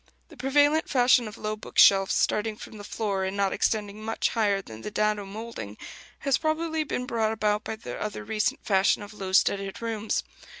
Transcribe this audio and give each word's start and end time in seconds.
The 0.29 0.35
prevalent 0.35 0.89
fashion 0.89 1.27
of 1.27 1.37
low 1.37 1.55
book 1.55 1.77
shelves, 1.77 2.15
starting 2.15 2.55
from 2.55 2.79
the 2.79 2.83
floor, 2.83 3.23
and 3.23 3.37
not 3.37 3.53
extending 3.53 4.01
much 4.03 4.29
higher 4.29 4.59
than 4.59 4.81
the 4.81 4.89
dado 4.89 5.27
moulding, 5.27 5.77
has 6.21 6.39
probably 6.39 6.83
been 6.83 7.05
brought 7.05 7.33
about 7.33 7.63
by 7.63 7.75
the 7.75 8.01
other 8.01 8.23
recent 8.25 8.65
fashion 8.65 9.03
of 9.03 9.13
low 9.13 9.31
studded 9.31 9.79
rooms. 9.79 10.23